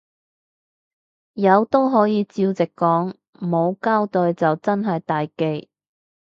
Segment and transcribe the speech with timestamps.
[1.33, 5.69] 有都可以照直講，冇交帶就真係大忌